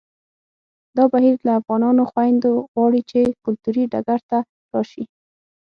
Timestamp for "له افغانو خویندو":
1.47-2.53